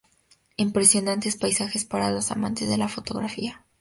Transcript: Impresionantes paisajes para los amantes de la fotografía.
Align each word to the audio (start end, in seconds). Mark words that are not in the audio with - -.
Impresionantes 0.57 1.35
paisajes 1.37 1.85
para 1.85 2.09
los 2.09 2.31
amantes 2.31 2.67
de 2.67 2.77
la 2.79 2.87
fotografía. 2.87 3.63